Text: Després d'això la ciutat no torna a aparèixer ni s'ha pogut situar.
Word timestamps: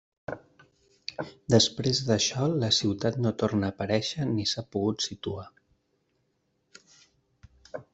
Després 1.55 1.99
d'això 2.07 2.47
la 2.65 2.71
ciutat 2.79 3.21
no 3.27 3.35
torna 3.45 3.71
a 3.71 3.75
aparèixer 3.77 4.29
ni 4.33 4.49
s'ha 4.55 4.67
pogut 4.77 5.09
situar. 5.11 5.49